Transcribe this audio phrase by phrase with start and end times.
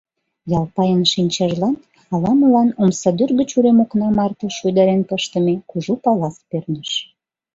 [0.59, 1.75] Ялпайын шинчажлан
[2.13, 6.91] ала-молан омсадӱр гыч урем окна марте шуйдарен пыштыме кужу палас перныш.